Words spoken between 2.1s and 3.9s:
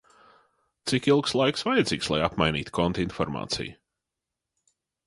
lai apmainītu konta informāciju?